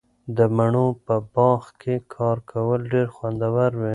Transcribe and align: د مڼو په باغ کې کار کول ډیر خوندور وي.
د 0.37 0.39
مڼو 0.55 0.87
په 1.05 1.15
باغ 1.35 1.61
کې 1.81 1.95
کار 2.15 2.37
کول 2.51 2.79
ډیر 2.93 3.07
خوندور 3.15 3.71
وي. 3.79 3.89